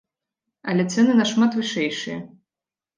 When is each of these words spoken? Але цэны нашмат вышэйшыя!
Але 0.69 0.87
цэны 0.95 1.11
нашмат 1.21 1.51
вышэйшыя! 1.61 2.19